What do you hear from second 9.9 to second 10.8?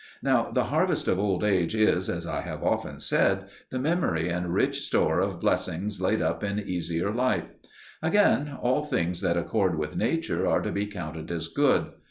nature are to